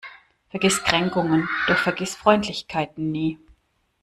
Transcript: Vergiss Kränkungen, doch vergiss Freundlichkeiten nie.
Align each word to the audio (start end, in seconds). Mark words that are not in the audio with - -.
Vergiss 0.49 0.83
Kränkungen, 0.83 1.47
doch 1.67 1.77
vergiss 1.77 2.15
Freundlichkeiten 2.15 3.11
nie. 3.11 3.37